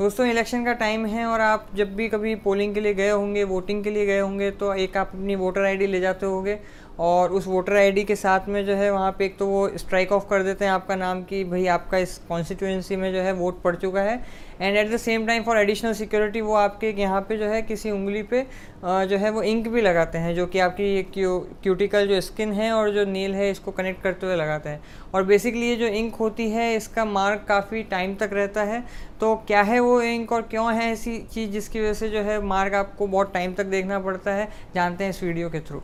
दोस्तों 0.00 0.26
इलेक्शन 0.26 0.64
का 0.64 0.72
टाइम 0.72 1.04
है 1.06 1.24
और 1.26 1.40
आप 1.40 1.66
जब 1.76 1.94
भी 1.96 2.08
कभी 2.08 2.34
पोलिंग 2.40 2.74
के 2.74 2.80
लिए 2.80 2.94
गए 2.94 3.08
होंगे 3.10 3.42
वोटिंग 3.44 3.82
के 3.84 3.90
लिए 3.90 4.04
गए 4.06 4.20
होंगे 4.20 4.50
तो 4.52 4.72
एक 4.74 4.96
आप 4.96 5.08
अपनी 5.08 5.34
वोटर 5.36 5.64
आईडी 5.64 5.86
ले 5.86 6.00
जाते 6.00 6.26
होंगे 6.26 6.58
और 7.00 7.32
उस 7.32 7.46
वोटर 7.46 7.76
आईडी 7.76 8.02
के 8.04 8.14
साथ 8.16 8.48
में 8.48 8.64
जो 8.66 8.74
है 8.74 8.90
वहाँ 8.90 9.10
पे 9.18 9.24
एक 9.24 9.36
तो 9.38 9.46
वो 9.46 9.68
स्ट्राइक 9.78 10.10
ऑफ़ 10.12 10.24
कर 10.30 10.42
देते 10.42 10.64
हैं 10.64 10.72
आपका 10.72 10.96
नाम 10.96 11.22
कि 11.24 11.42
भाई 11.44 11.66
आपका 11.68 11.98
इस 11.98 12.16
कॉन्स्टिट्यूंसी 12.28 12.96
में 12.96 13.12
जो 13.12 13.20
है 13.20 13.32
वोट 13.32 13.62
पड़ 13.62 13.74
चुका 13.76 14.00
है। 14.00 14.20
And 14.60 14.76
at 14.76 14.90
the 14.90 14.96
same 14.96 15.26
time 15.26 15.42
for 15.42 15.58
additional 15.58 15.92
security 15.92 16.40
वो 16.40 16.54
आपके 16.54 16.90
यहाँ 16.90 17.20
पे 17.28 17.36
जो 17.36 17.46
है 17.46 17.60
किसी 17.62 17.90
उंगली 17.90 18.22
पे 18.24 18.42
जो 18.84 19.16
है 19.18 19.30
वो 19.30 19.42
इंक 19.42 19.68
भी 19.68 19.80
लगाते 19.80 20.18
हैं, 20.18 20.34
जो 20.34 20.46
कि 20.46 20.58
आपकी 20.58 20.84
ये 20.86 21.02
क्यू 21.04 21.38
क्यूटिकल 21.62 22.06
जो 22.08 22.20
स्किन 22.20 22.52
है 22.52 22.70
और 22.72 22.90
जो 22.90 23.04
नील 23.04 23.34
है 23.34 23.50
इसको 23.50 23.70
कनेक्ट 23.70 24.02
करते 24.02 24.26
हुए 24.26 24.36
लगाते 24.36 24.68
हैं। 24.68 24.82
और 25.14 25.24
बेसिकली 25.24 25.68
ये 25.68 25.76
जो 25.76 25.86
इंक 25.86 26.14
होती 26.14 26.50
है 26.50 26.74
इसका 26.76 27.04
मार्क 27.04 27.44
काफ़ी 27.48 27.82
टाइम 27.84 28.14
तक 28.14 28.30
रहता 28.32 28.62
है। 28.64 28.82
तो 29.20 29.34
क्या 29.46 29.62
है 29.62 29.80
वो 29.80 30.00
इंक 30.02 30.32
और 30.32 30.42
क्यों 30.42 30.72
है 30.74 30.90
ऐसी 30.92 31.18
चीज़ 31.32 31.50
जिसकी 31.50 31.80
वजह 31.80 31.94
से 31.94 32.08
जो 32.08 32.22
है 32.22 32.40
मार्क 32.44 32.74
आपको 32.74 33.06
बहुत 33.06 33.32
टाइम 33.34 33.54
तक 33.54 33.64
देखना 33.66 33.98
पड़ता 34.00 34.34
है? 34.34 34.48
जानते 34.74 35.04
हैं 35.04 35.10
इस 35.10 35.22
वीडियो 35.22 35.50
के 35.50 35.60
थ्रू 35.60 35.82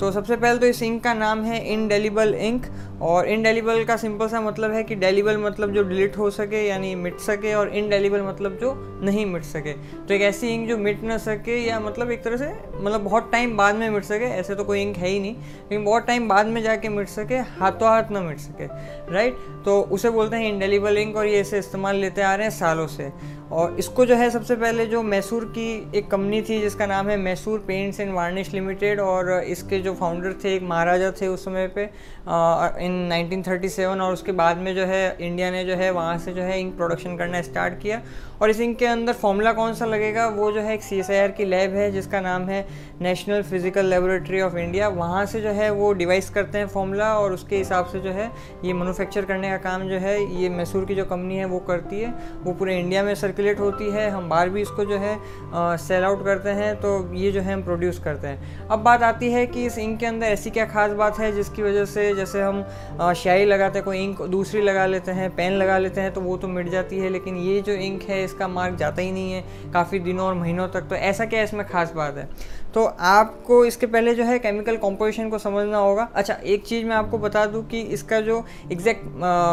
तो 0.00 0.10
सबसे 0.12 0.36
पहले 0.36 0.58
तो 0.58 0.66
इस 0.66 0.82
इंक 0.82 1.02
का 1.04 1.12
नाम 1.14 1.42
है 1.44 1.58
इनडेलीबल 1.72 2.34
इंक 2.34 2.66
और 3.02 3.26
इनडेलीबल 3.28 3.84
का 3.84 3.96
सिंपल 3.96 4.28
सा 4.28 4.40
मतलब 4.40 4.72
है 4.72 4.82
कि 4.84 4.94
डेलीबल 4.94 5.36
मतलब 5.36 5.72
जो 5.74 5.82
डिलीट 5.82 6.16
हो 6.18 6.30
सके, 6.30 6.62
यानी 6.66 6.94
मिट 6.94 7.18
सके, 7.20 7.54
और 7.54 7.68
इनडेलीबल 7.68 8.22
मतलब 8.22 8.58
जो 8.60 8.72
नहीं 9.02 9.24
मिट 9.26 9.42
सके। 9.44 9.72
तो 9.72 10.14
एक 10.14 10.22
ऐसी 10.22 10.48
इंक 10.48 10.68
जो 10.68 10.76
मिट 10.78 11.02
ना 11.02 11.16
सके 11.18 11.58
या 11.58 11.80
मतलब 11.80 12.10
एक 12.10 12.22
तरह 12.24 12.36
से 12.36 12.52
मतलब 12.74 13.04
बहुत 13.04 13.30
टाइम 13.32 13.56
बाद 13.56 13.74
में 13.74 13.88
मिट 13.90 14.04
सके, 14.04 14.24
ऐसे 14.24 14.54
तो 14.54 14.64
कोई 14.64 14.82
इंक 14.82 14.96
है 14.96 15.08
ही 15.08 15.18
नहीं, 15.20 15.34
लेकिन 15.34 15.84
बहुत 15.84 16.06
टाइम 16.06 16.28
बाद 16.28 16.46
में 16.46 16.62
जाके 16.62 16.88
मिट 16.88 17.08
सके, 17.08 17.38
हाथों 17.60 17.88
हाथ 17.88 18.10
ना 18.10 18.20
मिट 18.20 18.38
सके 18.38 18.66
राइट 19.14 19.36
तो 19.64 19.80
उसे 19.82 20.10
बोलते 20.10 20.36
हैं 20.36 20.52
इनडेलीबल 20.52 20.98
इंक 20.98 21.16
और 21.16 21.26
ये 21.26 21.40
इसे 21.40 21.58
इस्तेमाल 21.58 21.96
लेते 21.96 22.22
आ 22.22 22.34
रहे 22.34 22.46
हैं 22.46 22.58
सालों 22.58 22.86
से। 22.86 23.10
और 23.52 23.76
इसको 23.78 24.04
जो 24.06 24.14
है 24.14 24.28
सबसे 24.30 24.56
पहले 24.56 24.86
जो 24.86 25.02
मैसूर 25.02 25.44
की 25.56 25.68
एक 25.98 26.10
कंपनी 26.10 26.40
थी, 26.42 26.60
जिसका 26.60 26.86
नाम 26.86 27.08
है 27.08 27.16
Mysore 27.16 27.58
paints 27.68 28.00
and 28.00 28.12
varnish 28.14 28.52
limited, 28.54 29.00
और 29.00 29.30
इसके 29.32 29.78
जो 29.80 29.94
फाउंडर 29.94 30.32
थे, 30.44 30.54
एक 30.56 30.62
महाराजा 30.62 31.10
थे 31.20 31.26
उस 31.26 31.44
समय 31.44 31.68
पे 31.76 31.88
इन 32.84 33.08
1937 33.12 34.00
और 34.00 34.12
उसके 34.12 34.32
बाद 34.34 34.56
में 34.58 34.74
जो 34.74 34.84
है 34.84 35.16
इंडिया 35.20 35.50
ने 35.50 35.64
जो 35.64 35.74
है 35.74 35.90
वहाँ 35.90 36.18
से 36.18 36.32
जो 36.32 36.42
है 36.42 36.60
इंक 36.60 36.76
प्रोडक्शन 36.76 37.16
करना 37.16 37.42
स्टार्ट 37.42 37.80
किया। 37.82 38.02
और 38.42 38.50
इस 38.50 38.60
इंक 38.60 38.76
के 38.78 38.86
अंदर 38.86 39.12
फॉर्मूला 39.12 39.52
कौन 39.52 39.72
सा 39.74 39.86
लगेगा? 39.86 40.26
वो 40.28 40.50
जो 40.52 40.60
है 40.60 40.74
एक 40.74 40.82
सी 40.82 41.00
की 41.08 41.44
लैब 41.44 41.74
है, 41.74 41.90
जिसका 41.92 42.20
नाम 42.20 42.42
है 42.48 42.66
national 43.02 43.42
physical 43.42 43.86
laboratory 43.86 44.40
of 44.40 44.56
India. 44.56 44.88
वहाँ 44.90 45.24
से 45.26 45.40
जो 45.40 45.50
है 45.50 45.70
वो 45.70 45.92
डिवाइस 45.92 46.30
करते 46.30 46.58
हैं 46.58 46.66
फॉर्मूला, 46.68 47.12
और 47.14 47.32
उसके 47.32 47.56
हिसाब 47.56 47.86
से 47.86 48.00
जो 48.00 48.10
है 48.10 48.30
ये 48.64 48.72
मैनुफैक्चर 48.72 49.24
करने 49.24 49.50
का 49.50 49.56
काम 49.60 49.88
जो 49.88 49.98
है 49.98 50.20
ये 50.42 50.48
मैसूर 50.50 50.84
की 50.84 50.94
जो 50.94 51.04
कंपनी 51.06 51.36
है 51.36 51.44
वो 51.46 51.58
करती 51.68 52.00
है। 52.00 52.14
वो 52.44 52.52
पूरे 52.52 52.78
इंडिया 52.78 53.02
में 53.02 53.14
सर्कुलेट 53.38 53.60
होती 53.60 53.90
है, 53.90 54.08
हम 54.10 54.28
बाहर 54.28 54.48
भी 54.48 54.62
इसको 54.62 54.84
जो 54.84 54.96
है 54.98 55.76
सेल 55.78 56.04
आउट 56.04 56.24
करते 56.24 56.50
हैं 56.50 56.74
तो 56.76 56.90
ये 57.14 57.30
जो 57.32 57.40
है 57.40 57.52
हम 57.52 57.62
प्रोड्यूस 57.62 57.98
करते 58.04 58.26
हैं। 58.26 58.66
अब 58.68 58.78
बात 58.80 59.02
आती 59.02 59.30
है 59.32 59.46
कि 59.46 59.64
इस 59.66 59.78
इंक 59.78 59.98
के 60.00 60.06
अंदर 60.06 60.26
ऐसी 60.28 60.50
क्या 60.50 60.64
खास 60.66 60.92
बात 60.92 61.18
है 61.18 61.30
जिसकी 61.32 61.62
वजह 61.62 61.84
से 61.86 62.14
जैसे 62.14 62.42
हम 62.42 62.64
शाही 63.16 63.44
लगाते 63.44 63.78
हैं, 63.78 63.84
कोई 63.84 63.98
इंक 63.98 64.22
दूसरी 64.28 64.62
लगा 64.62 64.86
लेते 64.86 65.12
हैं 65.12 65.30
पेन 65.36 65.52
लगा 65.54 65.78
लेते 65.78 66.00
हैं 66.00 66.12
तो 66.12 66.20
वो 66.20 66.36
तो 66.36 66.48
मिट 66.48 66.68
जाती 66.70 66.98
है, 66.98 67.08
लेकिन 67.10 67.36
ये 67.38 67.60
जो 67.62 67.72
इंक 67.74 68.02
है, 68.08 68.22
इसका 68.24 68.48
मार्क 68.50 68.76
जाता 68.76 69.02
ही 69.02 69.12
नहीं 69.12 69.32
है 69.32 69.72
काफ़ी 69.72 69.98
दिनों 70.00 70.26
और 70.26 70.34
महीनों 70.36 70.68
तक 70.68 70.88
तो 70.90 70.94
ऐसा 70.96 71.24
क्या 71.26 71.42
इसमें 71.42 71.66
खास 71.68 71.92
बात 71.96 72.16
है? 72.16 72.28
तो 72.74 72.84
आपको 72.84 73.64
इसके 73.64 73.86
पहले 73.86 74.14
जो 74.14 74.24
है 74.24 74.38
केमिकल 74.38 74.76
कॉम्पोजिशन 74.78 75.28
को 75.30 75.38
समझना 75.38 75.78
होगा। 75.78 76.08
अच्छा 76.14 76.34
एक 76.34 76.64
चीज़ 76.66 76.84
मैं 76.86 76.96
आपको 76.96 77.18
बता 77.18 77.44
दूँ 77.46 77.64
कि 77.68 77.80
इसका 77.94 78.20
जो 78.20 78.44
एग्जैक्ट 78.72 79.04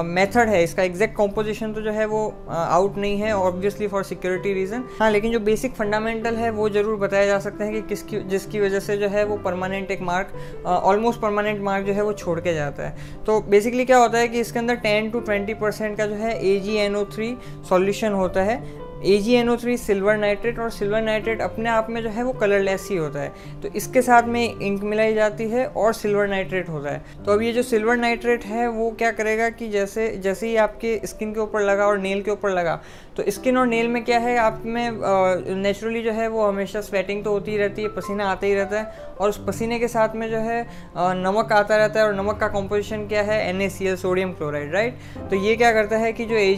मेथड 0.07 0.49
है, 0.49 0.63
इसका 0.63 0.83
एग्जैक्ट 0.83 1.15
कॉम्पोजिशन 1.15 1.73
तो 1.73 1.81
जो 1.81 1.91
है 1.91 2.05
वो 2.07 2.27
आउट 2.49 2.97
नहीं 2.97 3.17
है 3.17 3.31
ऑब्वियसली 3.75 3.87
फॉर 3.87 4.03
सिक्योरिटी 4.03 4.53
रीज़न 4.53 4.83
हाँ 4.99 5.09
लेकिन 5.11 5.31
जो 5.31 5.39
बेसिक 5.41 5.73
फंडामेंटल 5.75 6.35
है, 6.35 6.49
वो 6.51 6.69
ज़रूर 6.69 6.95
बताया 6.97 7.25
जा 7.25 7.39
सकता 7.39 7.65
है 7.65 7.71
कि 7.71 7.81
किसकी, 7.83 8.19
जिसकी 8.25 8.59
वजह 8.59 8.79
से 8.79 8.97
जो 8.97 9.07
है 9.07 9.23
वो 9.25 9.37
परमानेंट 9.37 9.91
एक 9.91 10.01
मार्क 10.01 10.65
ऑलमोस्ट 10.65 11.21
परमानेंट 11.21 11.61
मार्क 11.63 11.85
जो 11.85 11.93
है 11.93 12.03
वो 12.03 12.13
छोड़ 12.13 12.39
के 12.39 12.53
जाता 12.53 12.83
है। 12.83 13.23
तो 13.25 13.39
बेसिकली 13.49 13.85
क्या 13.85 13.97
होता 13.97 14.17
है 14.17 14.27
कि 14.27 14.39
इसके 14.39 14.59
अंदर 14.59 14.75
टेन 14.77 15.09
टू 15.11 15.19
ट्वेंटी 15.21 15.53
परसेंट 15.55 15.97
का 15.97 16.05
जो 16.05 16.15
है 16.15 16.33
A 16.45 16.57
G 16.59 16.75
N 16.77 16.95
O 16.95 17.03
three 17.15 17.35
solution 17.69 18.13
होता 18.13 18.43
है। 18.43 18.57
A 19.05 19.17
G 19.17 19.33
N 19.35 19.49
O 19.49 19.55
three 19.57 19.75
silver 19.77 20.15
nitrate 20.17 20.59
और 20.59 20.69
सिल्वर 20.71 21.01
नाइट्रेट 21.01 21.41
अपने 21.41 21.69
आप 21.69 21.89
में 21.89 22.01
जो 22.03 22.09
है 22.09 22.23
वो 22.23 22.31
कलरलेस 22.33 22.87
ही 22.91 22.95
होता 22.97 23.19
है। 23.19 23.61
तो 23.61 23.67
इसके 23.75 24.01
साथ 24.01 24.27
में 24.27 24.41
इंक 24.43 24.83
मिलाई 24.83 25.13
जाती 25.13 25.49
है 25.49 25.65
और 25.67 25.93
सिल्वर 25.93 26.27
नाइट्रेट 26.27 26.69
होता 26.69 26.91
है। 26.91 27.23
तो 27.25 27.31
अब 27.31 27.41
ये 27.41 27.51
जो 27.53 27.63
सिल्वर 27.63 27.97
नाइट्रेट 27.97 28.45
है, 28.45 28.67
वो 28.67 28.89
क्या 28.91 29.11
करेगा 29.11 29.49
कि 29.49 29.69
जैसे 29.69 30.09
जैसे 30.17 30.47
ही 30.47 30.55
आपके 30.57 30.99
स्किन 31.05 31.33
के 31.33 31.39
ऊपर 31.39 31.61
लगा 31.61 31.87
और 31.87 31.99
नेल 31.99 32.21
के 32.21 32.31
ऊपर 32.31 32.49
लगा 32.51 32.81
तो 33.17 33.23
स्किन 33.31 33.57
और 33.57 33.67
नेल 33.67 33.87
में 33.87 34.03
क्या 34.05 34.17
है, 34.19 34.35
आप 34.37 34.61
में 34.65 35.55
नेचुरली 35.55 36.01
जो 36.03 36.11
है 36.11 36.27
वो 36.27 36.45
हमेशा 36.45 36.81
स्वेटिंग 36.81 37.23
तो 37.23 37.31
होती 37.31 37.51
ही 37.51 37.57
रहती 37.57 37.81
है, 37.81 37.87
पसीना 37.89 38.25
आता 38.31 38.47
ही 38.47 38.55
रहता 38.55 38.79
है। 38.79 39.13
और 39.15 39.29
उस 39.29 39.37
पसीने 39.47 39.79
के 39.79 39.87
साथ 39.87 40.15
में 40.15 40.29
जो 40.29 40.37
है 40.39 40.61
नमक 40.97 41.51
आता 41.53 41.75
रहता 41.75 41.99
है 41.99 42.05
और 42.05 42.15
नमक 42.15 42.37
का 42.39 42.47
कॉम्पोजिशन 42.47 43.07
क्या 43.07 43.21
है 43.23 43.39
एन 43.49 43.67
सोडियम 43.95 44.31
क्लोराइड 44.33 44.73
राइट 44.73 44.97
तो 45.29 45.35
ये 45.37 45.55
क्या 45.55 45.71
करता 45.73 45.97
है 45.97 46.11
कि 46.13 46.25
जो 46.25 46.35
ए 46.35 46.53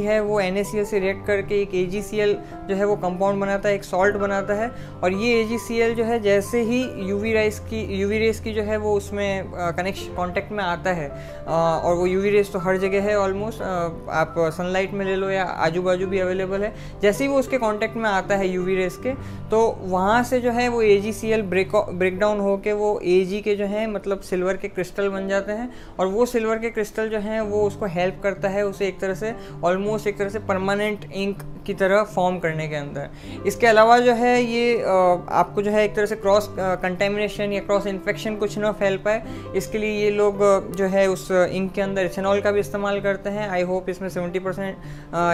है, 0.00 0.20
वो 0.20 0.40
एन 0.40 0.62
से 0.64 0.98
रिएक्ट 0.98 1.26
करके 1.26 1.60
एक 1.62 1.74
ए 1.82 2.24
जो 2.68 2.74
है 2.74 2.84
वो 2.84 2.96
कंपाउंड 2.96 3.40
बनाता 3.40 3.68
है 3.68 3.74
एक 3.74 3.84
सॉल्ट 3.84 4.16
बनाता 4.16 4.54
है 4.54 4.70
और 5.02 5.12
ये 5.12 5.42
ए 5.42 5.94
जो 5.94 6.04
है 6.04 6.18
जैसे 6.20 6.62
ही 6.62 6.82
यूवी 7.08 7.32
राइस 7.32 7.58
की 7.60 7.80
यूवी 8.00 8.18
रेस 8.18 8.40
की 8.40 8.52
जो 8.52 8.62
है 8.62 8.76
वो 8.76 8.94
उसमें 8.96 9.44
कनेक्शन 9.54 10.14
कॉन्टेक्ट 10.14 10.52
में 10.52 10.64
आता 10.64 10.92
है 10.92 11.08
आ, 11.48 11.54
और 11.76 11.94
वो 11.94 12.06
यूवी 12.06 12.30
रेस 12.30 12.52
तो 12.52 12.58
हर 12.58 12.76
जगह 12.76 13.02
है 13.02 13.16
ऑलमोस्ट 13.18 13.62
आप 13.62 14.34
सनलाइट 14.38 14.92
में 14.92 15.04
ले 15.06 15.16
लो 15.16 15.30
या 15.30 15.44
आजू 15.44 15.82
बाजू 15.82 16.06
भी 16.06 16.18
अवेलेबल 16.18 16.62
है। 16.62 16.74
जैसे 17.02 17.24
ही 17.24 17.30
वो 17.30 17.38
उसके 17.38 17.58
कॉन्टेक्ट 17.58 17.96
में 17.96 18.08
आता 18.10 18.36
है 18.36 18.48
यूवी 18.48 18.76
रेस 18.76 18.96
के 18.96 19.14
तो 19.50 19.60
वहाँ 19.80 20.22
से 20.24 20.40
जो 20.40 20.50
है 20.50 20.68
वो 20.68 20.82
A 20.82 20.96
G 20.96 21.12
C 21.12 21.28
L 21.28 21.42
break 21.42 21.76
break 21.76 22.18
down 22.18 22.40
होकर 22.40 22.72
वो 22.72 23.00
ए 23.04 23.20
जी 23.24 23.40
के 23.40 23.56
जो 23.56 23.66
है 23.66 23.86
मतलब 23.90 24.20
सिल्वर 24.20 24.56
के 24.56 24.68
क्रिस्टल 24.68 25.08
बन 25.08 25.28
जाते 25.28 25.52
हैं 25.52 25.70
और 25.98 26.06
वो 26.06 26.26
सिल्वर 26.26 26.58
के 26.58 26.70
क्रिस्टल 26.70 27.08
जो 27.08 27.18
हैं 27.18 27.40
वो 27.40 27.62
उसको 27.62 27.86
हेल्प 27.86 28.20
करता 28.22 28.48
है 28.48 28.66
उसे 28.66 28.88
एक 28.88 29.00
तरह 29.00 29.14
से 29.14 29.34
ऑलमोस्ट 29.64 30.06
एक 30.06 30.18
तरह 30.18 30.28
से 30.28 30.38
परमानेंट 30.38 31.12
इंक 31.12 31.42
की 31.66 31.71
तरह 31.74 32.02
फॉर्म 32.14 32.38
करने 32.38 32.68
के 32.68 32.76
अंदर। 32.76 33.46
इसके 33.46 33.66
अलावा 33.66 33.98
जो 33.98 34.12
है 34.14 34.42
ये 34.42 34.82
आपको 34.82 35.62
जो 35.62 35.70
है 35.70 35.84
एक 35.84 35.94
तरह 35.96 36.06
से 36.06 36.16
क्रॉस 36.16 36.48
कंटेमिनेशन 36.58 37.52
या 37.52 37.60
क्रॉस 37.62 37.86
इन्फेक्शन 37.86 38.36
कुछ 38.36 38.58
ना 38.58 38.72
फैल 38.72 38.96
पाए। 39.04 39.22
इसके 39.56 39.78
लिए 39.78 40.02
ये 40.02 40.10
लोग 40.12 40.40
जो 40.76 40.86
है 40.86 41.06
उस 41.08 41.30
इंक 41.30 41.72
के 41.72 41.82
अंदर 41.82 42.04
इथेनॉल 42.04 42.40
का 42.40 42.50
भी 42.50 42.60
इस्तेमाल 42.60 43.00
करते 43.00 43.30
हैं। 43.30 43.48
आई 43.48 43.62
होप 43.64 43.88
इसमें 43.90 44.08
सेवेंटी 44.08 44.38
परसेंट 44.38 44.76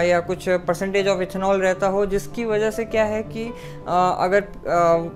या 0.05 0.19
कुछ 0.21 0.49
परसेंटेज 0.67 1.07
ऑफ़ 1.07 1.21
इथेनॉल 1.21 1.61
रहता 1.61 1.87
हो, 1.87 2.05
जिसकी 2.07 2.45
वजह 2.45 2.71
से 2.71 2.85
क्या 2.85 3.03
है 3.05 3.21
कि 3.25 3.45
अगर 3.87 4.47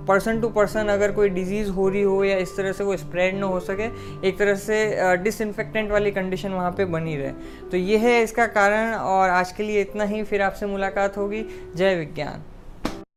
पर्सन 0.07 0.41
टू 0.41 0.49
पर्सन 0.51 0.87
अगर 0.89 1.11
कोई 1.11 1.29
डिज़ीज़ 1.31 1.69
हो 1.71 1.87
रही 1.89 2.01
हो 2.03 2.23
या 2.23 2.37
इस 2.37 2.55
तरह 2.57 2.71
से 2.71 2.83
वो 2.83 2.97
स्प्रेड 2.97 3.39
ना 3.39 3.45
हो 3.45 3.59
सके, 3.61 3.87
एक 4.27 4.37
तरह 4.39 4.55
से 4.57 5.15
डिसइनफेक्टेंट 5.23 5.91
वाली 5.91 6.11
कंडीशन 6.11 6.51
वहाँ 6.51 6.71
पे 6.71 6.85
बनी 6.87 7.15
रहे। 7.17 7.31
तो 7.71 7.77
ये 7.77 7.97
है 7.97 8.21
इसका 8.23 8.45
कारण, 8.47 8.93
और 8.93 9.29
आज 9.29 9.51
के 9.51 9.63
लिए 9.63 9.81
इतना 9.81 10.03
ही। 10.03 10.21
फिर 10.23 10.41
आपसे 10.41 10.65
मुलाकात 11.03 11.17
होगी। 11.17 11.43
जय 11.75 11.95
विज्ञान। 11.95 12.52